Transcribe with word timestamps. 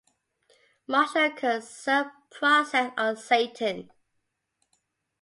Marshal 0.87 1.29
could 1.29 1.63
serve 1.63 2.07
process 2.31 2.91
on 2.97 3.15
Satan. 3.17 3.91